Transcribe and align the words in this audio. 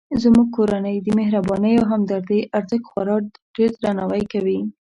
زموږ 0.23 0.47
کورنۍ 0.57 0.97
د 1.01 1.07
مهربانۍ 1.19 1.73
او 1.79 1.85
همدردۍ 1.91 2.41
ارزښت 2.57 2.85
خورا 2.89 3.17
ډیردرناوی 3.55 4.23
کوي 4.33 4.59